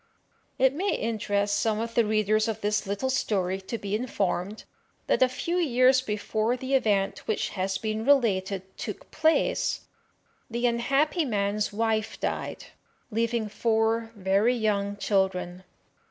It 0.57 0.73
may 0.73 0.95
interest 0.95 1.59
some 1.59 1.79
of 1.79 1.93
the 1.93 2.03
readers 2.03 2.47
of 2.47 2.61
this 2.61 2.87
little 2.87 3.11
story 3.11 3.61
to 3.61 3.77
be 3.77 3.93
informed, 3.95 4.63
that 5.05 5.21
a 5.21 5.29
few 5.29 5.57
years 5.57 6.01
before 6.01 6.57
the 6.57 6.73
event 6.73 7.19
which 7.27 7.49
has 7.49 7.77
been 7.77 8.03
related 8.03 8.63
took 8.79 9.11
place, 9.11 9.81
the 10.49 10.65
unhappy 10.65 11.23
man's 11.23 11.71
wife 11.71 12.19
died, 12.19 12.65
leaving 13.11 13.47
four 13.47 14.11
very 14.15 14.55
young 14.55 14.97
children. 14.97 15.63